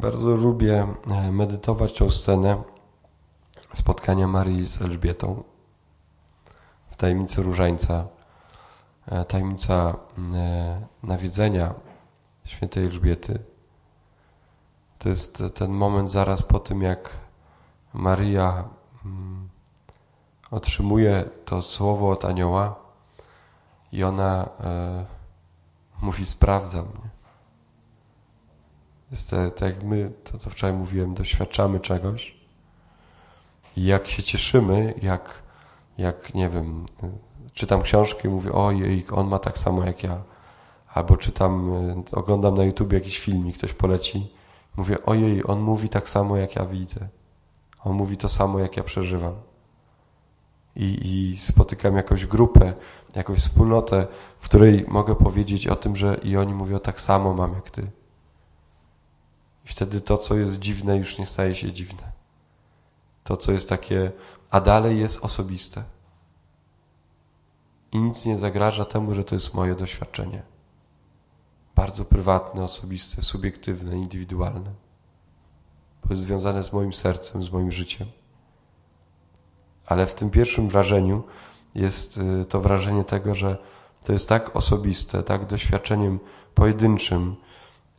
[0.00, 2.62] Bardzo lubię e, medytować tą scenę
[3.72, 5.42] spotkania Marii z Elżbietą
[6.90, 8.06] w tajemnicy różańca.
[9.06, 9.96] E, tajemnica
[10.34, 11.74] e, nawiedzenia
[12.44, 13.38] świętej Elżbiety.
[14.98, 17.10] To jest ten moment zaraz po tym, jak
[17.94, 18.64] Maria
[20.50, 22.74] otrzymuje to słowo od anioła
[23.92, 24.48] i ona
[26.02, 26.84] mówi sprawdzam.
[26.84, 27.17] Nie?
[29.10, 32.38] Jest tak jak my, to co wczoraj mówiłem, doświadczamy czegoś
[33.76, 35.42] i jak się cieszymy, jak,
[35.98, 36.86] jak nie wiem,
[37.54, 40.22] czytam książkę i mówię, ojej, on ma tak samo jak ja.
[40.88, 41.70] Albo czytam,
[42.12, 44.32] oglądam na YouTube jakiś film i ktoś poleci.
[44.76, 47.08] Mówię, ojej, on mówi tak samo jak ja widzę.
[47.84, 49.34] On mówi to samo jak ja przeżywam.
[50.76, 52.72] I, i spotykam jakąś grupę,
[53.14, 54.06] jakąś wspólnotę,
[54.38, 57.90] w której mogę powiedzieć o tym, że i oni mówią tak samo mam jak ty.
[59.68, 62.12] Wtedy to, co jest dziwne, już nie staje się dziwne.
[63.24, 64.12] To, co jest takie,
[64.50, 65.84] a dalej jest osobiste.
[67.92, 70.42] I nic nie zagraża temu, że to jest moje doświadczenie.
[71.74, 74.70] Bardzo prywatne, osobiste, subiektywne, indywidualne.
[76.04, 78.08] Bo jest związane z moim sercem, z moim życiem.
[79.86, 81.22] Ale w tym pierwszym wrażeniu
[81.74, 83.58] jest y, to wrażenie tego, że
[84.04, 86.20] to jest tak osobiste, tak doświadczeniem
[86.54, 87.36] pojedynczym,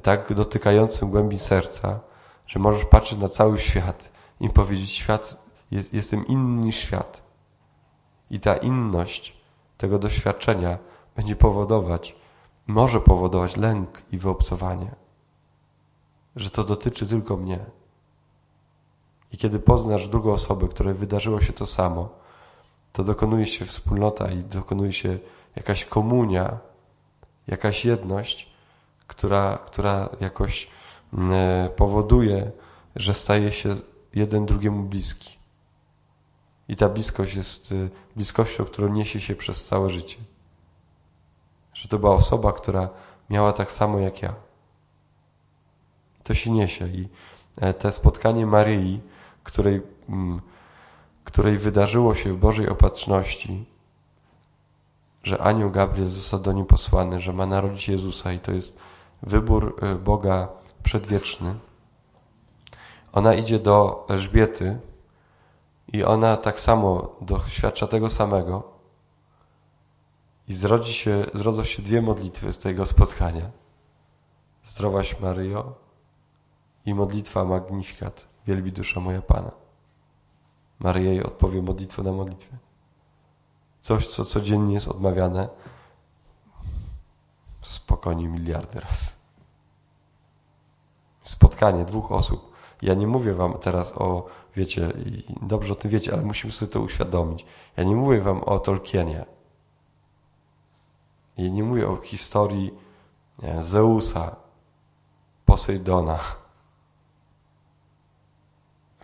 [0.00, 2.00] tak dotykającym głębi serca,
[2.46, 7.22] że możesz patrzeć na cały świat i powiedzieć, świat, jest, jestem inny niż świat.
[8.30, 9.36] I ta inność
[9.78, 10.78] tego doświadczenia
[11.16, 12.16] będzie powodować,
[12.66, 14.94] może powodować lęk i wyobcowanie,
[16.36, 17.58] że to dotyczy tylko mnie.
[19.32, 22.08] I kiedy poznasz drugą osobę, której wydarzyło się to samo,
[22.92, 25.18] to dokonuje się wspólnota i dokonuje się
[25.56, 26.58] jakaś komunia,
[27.46, 28.51] jakaś jedność,
[29.12, 30.68] która, która jakoś
[31.12, 32.50] mm, e, powoduje,
[32.96, 33.76] że staje się
[34.14, 35.38] jeden drugiemu bliski.
[36.68, 40.16] I ta bliskość jest e, bliskością, którą niesie się przez całe życie.
[41.74, 42.88] Że to była osoba, która
[43.30, 44.34] miała tak samo jak ja.
[46.22, 46.88] To się niesie.
[46.88, 47.08] I
[47.60, 49.00] e, te spotkanie Maryi,
[49.42, 50.40] której, mm,
[51.24, 53.66] której wydarzyło się w Bożej opatrzności,
[55.22, 58.91] że anioł Gabriel został do niej posłany, że ma narodzić Jezusa i to jest
[59.22, 60.48] wybór y, Boga
[60.82, 61.54] przedwieczny.
[63.12, 64.80] Ona idzie do Elżbiety
[65.88, 68.72] i ona tak samo doświadcza tego samego.
[70.48, 73.50] I zrodzi się, zrodzą się dwie modlitwy z tego spotkania.
[74.62, 75.74] Zdrowaś Maryjo
[76.86, 79.50] i modlitwa Magnifikat, wielbi dusza moja Pana.
[80.78, 82.56] Maryja jej odpowie modlitwę na modlitwę.
[83.80, 85.48] Coś, co codziennie jest odmawiane,
[87.62, 89.22] spokojnie miliardy raz.
[91.22, 92.52] Spotkanie dwóch osób.
[92.82, 94.92] Ja nie mówię wam teraz o, wiecie,
[95.42, 97.46] dobrze o tym wiecie, ale musimy sobie to uświadomić.
[97.76, 99.24] Ja nie mówię wam o Tolkienie.
[101.38, 102.70] Ja nie mówię o historii
[103.42, 104.36] nie, Zeusa,
[105.44, 106.18] Posejdona.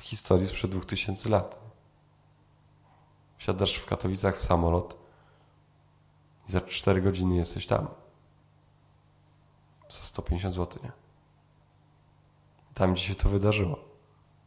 [0.01, 1.59] Historii sprzed dwóch tysięcy lat.
[3.37, 4.97] Wsiadasz w Katowicach w samolot
[6.49, 7.89] i za cztery godziny jesteś tam
[9.89, 10.93] za 150 zł, nie?
[12.75, 13.79] Tam, gdzie się to wydarzyło.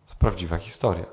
[0.08, 1.06] To prawdziwa historia.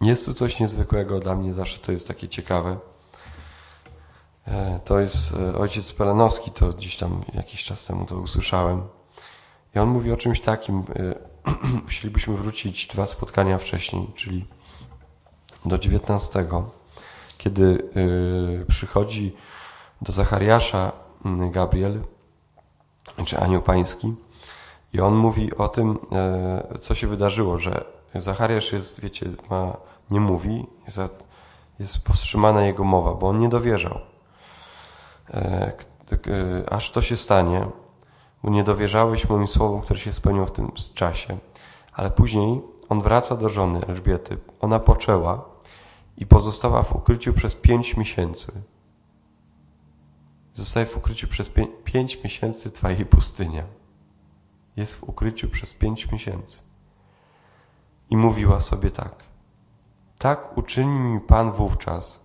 [0.00, 2.76] Jest tu coś niezwykłego dla mnie, zawsze to jest takie ciekawe.
[4.46, 8.82] E, to jest e, ojciec Pelenowski, to gdzieś tam jakiś czas temu to usłyszałem.
[9.74, 10.84] I on mówi o czymś takim,
[11.84, 14.46] musielibyśmy wrócić dwa spotkania wcześniej, czyli
[15.64, 16.46] do 19,
[17.38, 17.90] kiedy
[18.62, 19.36] e, przychodzi
[20.02, 20.92] do Zachariasza
[21.24, 22.02] Gabriel,
[23.24, 24.14] czy anioł pański,
[24.92, 29.76] i on mówi o tym, e, co się wydarzyło, że Zachariasz jest, wiecie, ma,
[30.10, 30.66] nie mówi,
[31.78, 34.00] jest, powstrzymana jego mowa, bo on nie dowierzał.
[35.30, 35.72] E,
[36.12, 37.66] e, aż to się stanie,
[38.42, 41.38] bo nie dowierzałeś moim słowom, które się spełnią w tym czasie.
[41.92, 44.38] Ale później on wraca do żony Elżbiety.
[44.60, 45.44] Ona poczęła
[46.18, 48.62] i pozostała w ukryciu przez pięć miesięcy.
[50.60, 51.50] Zostaje w ukryciu przez
[51.84, 53.64] pięć miesięcy trwa jej pustynia.
[54.76, 56.60] Jest w ukryciu przez pięć miesięcy.
[58.10, 59.24] I mówiła sobie tak.
[60.18, 62.20] Tak uczyni mi Pan wówczas,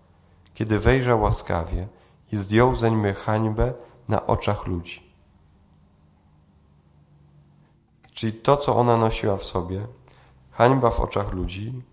[0.54, 1.88] kiedy wejrzał łaskawie
[2.32, 3.74] i zdjął zeń mnie hańbę
[4.08, 5.12] na oczach ludzi.
[8.14, 9.88] Czyli to, co ona nosiła w sobie,
[10.52, 11.84] hańba w oczach ludzi,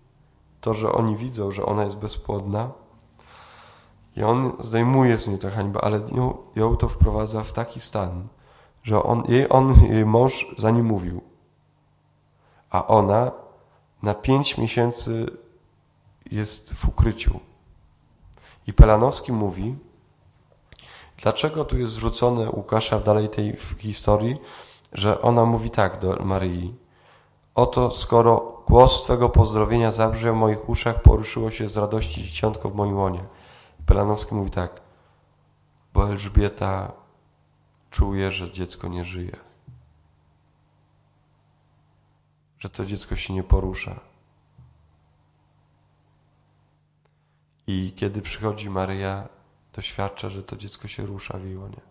[0.61, 2.82] to, że oni widzą, że ona jest bezpłodna,
[4.15, 8.27] i on zdejmuje z niej tę hańbę, ale ją, ją to wprowadza w taki stan,
[8.83, 11.21] że on, jej, on, jej mąż za nim mówił,
[12.69, 13.31] a ona
[14.03, 15.25] na pięć miesięcy
[16.31, 17.39] jest w ukryciu.
[18.67, 19.75] I Pelanowski mówi,
[21.17, 24.37] dlaczego tu jest zwrócone Łukasza w dalej tej historii,
[24.93, 26.73] że ona mówi tak do Maryi.
[27.55, 32.75] Oto skoro głos Twego pozdrowienia zabrzmiał w moich uszach, poruszyło się z radości dzieciątko w
[32.75, 33.23] moim łonie.
[33.85, 34.81] Pelanowski mówi tak,
[35.93, 36.91] bo Elżbieta
[37.89, 39.37] czuje, że dziecko nie żyje.
[42.59, 43.99] Że to dziecko się nie porusza.
[47.67, 49.27] I kiedy przychodzi Maryja,
[49.73, 51.81] doświadcza, że to dziecko się rusza w jej łonie.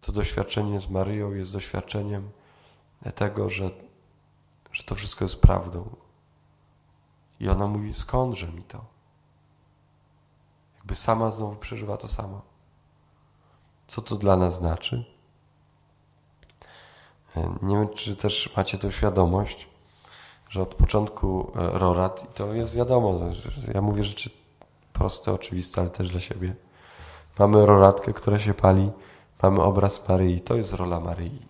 [0.00, 2.30] To doświadczenie z Maryją jest doświadczeniem
[3.14, 3.70] tego, że,
[4.72, 5.96] że to wszystko jest prawdą.
[7.40, 8.84] I ona mówi, skądże mi to?
[10.76, 12.42] Jakby sama znowu przeżywa to samo.
[13.86, 15.04] Co to dla nas znaczy?
[17.62, 19.68] Nie wiem, czy też macie tą świadomość,
[20.48, 23.20] że od początku e, Rorat, i to jest wiadomo,
[23.74, 24.30] ja mówię rzeczy
[24.92, 26.54] proste, oczywiste, ale też dla siebie.
[27.38, 28.90] Mamy roratkę, która się pali,
[29.42, 31.48] mamy obraz Maryi, to jest rola Maryi.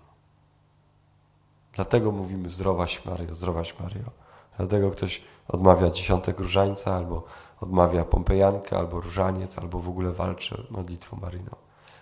[1.73, 4.11] Dlatego mówimy zdrowaś Maryjo, zdrowaś Maryjo.
[4.57, 7.23] Dlatego ktoś odmawia dziesiątek różańca, albo
[7.61, 11.51] odmawia pompejankę, albo różaniec, albo w ogóle walczy modlitwą Maryjną.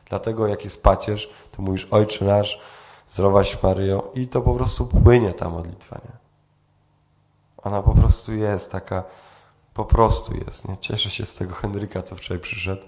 [0.09, 2.61] Dlatego jak jest pacierz, to mówisz Ojcze nasz,
[3.09, 6.17] zdrowaś Maryjo i to po prostu płynie ta modlitwa, nie?
[7.57, 9.05] Ona po prostu jest taka,
[9.75, 10.77] po prostu jest, nie?
[10.81, 12.83] Cieszę się z tego Henryka, co wczoraj przyszedł,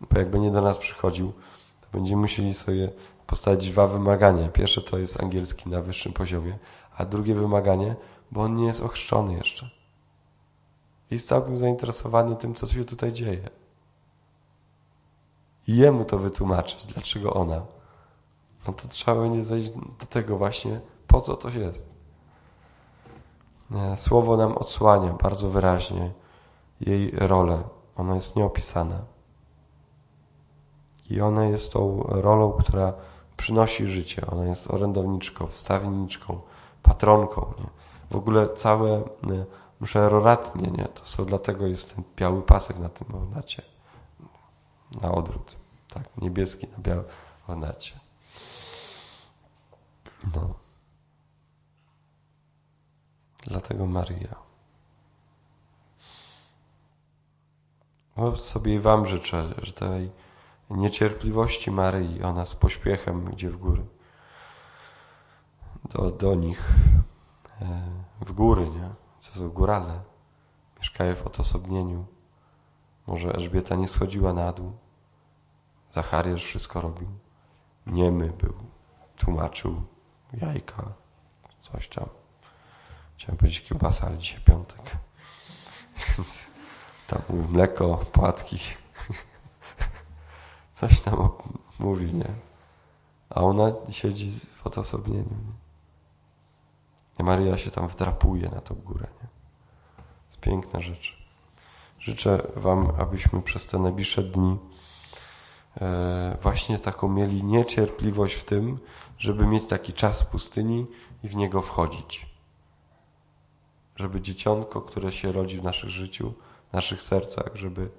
[0.00, 1.32] bo jakby nie do nas przychodził,
[1.80, 2.90] to będziemy musieli sobie
[3.26, 4.48] postawić dwa wymagania.
[4.48, 6.58] Pierwsze to jest angielski na wyższym poziomie,
[6.96, 7.94] a drugie wymaganie,
[8.30, 9.79] bo on nie jest ochrzczony jeszcze.
[11.10, 13.48] Jest całkiem zainteresowany tym, co się tutaj dzieje.
[15.68, 17.62] I jemu to wytłumaczyć, dlaczego ona.
[18.66, 22.00] No to trzeba będzie zejść do tego właśnie, po co to jest.
[23.96, 26.12] Słowo nam odsłania bardzo wyraźnie
[26.80, 27.62] jej rolę.
[27.96, 29.00] Ona jest nieopisana.
[31.10, 32.92] I ona jest tą rolą, która
[33.36, 34.26] przynosi życie.
[34.26, 36.40] Ona jest orędowniczką, wstawienniczką,
[36.82, 37.52] patronką.
[37.58, 37.66] Nie?
[38.10, 39.02] W ogóle całe
[39.80, 40.84] msze roratnie, nie?
[40.84, 43.62] To są, dlatego jest ten biały pasek na tym ornacie.
[45.02, 45.56] Na odwrót.
[45.88, 47.04] Tak, niebieski na białym
[47.48, 48.00] ornacie.
[50.34, 50.54] No.
[53.46, 54.34] Dlatego Maria.
[58.16, 60.10] No sobie Wam życzę, że tej
[60.70, 63.86] niecierpliwości Maryi, ona z pośpiechem idzie w góry.
[65.84, 66.68] Do, do nich,
[67.60, 67.82] e,
[68.20, 68.90] w góry, nie?
[69.20, 70.00] Co są górale.
[70.78, 72.06] Mieszkają w odosobnieniu.
[73.06, 74.72] Może Elżbieta nie schodziła na dół.
[75.90, 77.08] Zachariasz wszystko robił.
[77.86, 78.54] Niemy był.
[79.16, 79.82] Tłumaczył
[80.32, 80.92] jajka,
[81.60, 82.08] coś tam.
[83.16, 84.80] Chciałem powiedzieć kiełbasa, ale dzisiaj piątek.
[86.08, 86.50] Więc
[87.06, 88.58] tam mleko, płatki.
[90.74, 91.28] Coś tam
[91.78, 92.28] mówi, nie?
[93.30, 95.36] A ona siedzi w odosobnieniu.
[97.20, 99.28] I Maria się tam wdrapuje na tą górę, nie?
[99.96, 101.18] To jest piękna rzecz.
[101.98, 104.58] Życzę Wam, abyśmy przez te najbliższe dni
[105.80, 108.78] e, właśnie taką mieli niecierpliwość w tym,
[109.18, 110.86] żeby mieć taki czas pustyni
[111.22, 112.30] i w niego wchodzić
[114.00, 116.32] żeby dzieciątko, które się rodzi w naszych życiu,
[116.70, 117.90] w naszych sercach, żeby,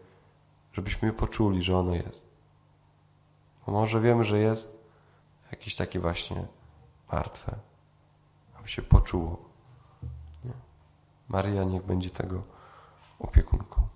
[0.74, 2.32] żebyśmy poczuli, że ono jest.
[3.66, 4.78] Bo może wiemy, że jest
[5.52, 6.48] jakieś takie właśnie
[7.12, 7.56] martwe,
[8.62, 9.38] aby się poczuło.
[10.46, 10.52] Nie?
[11.30, 12.44] Maria niech będzie tego
[13.20, 13.88] opiekunką.